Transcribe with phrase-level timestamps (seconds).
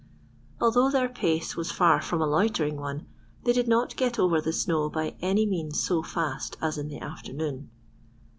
[0.59, 3.05] Although their pace was far from a loitering one,
[3.43, 6.97] they did not get over the snow by any means so fast as in the
[6.99, 7.69] afternoon.